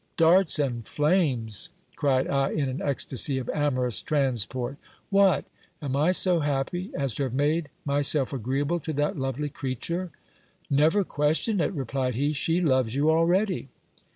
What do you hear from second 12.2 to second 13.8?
she loves you already.